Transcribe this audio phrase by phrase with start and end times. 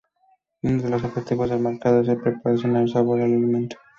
[0.63, 3.77] Uno de los objetivos del marcado es el de proporcionar sabor al alimento.